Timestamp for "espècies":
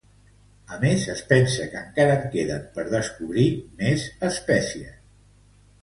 4.35-5.03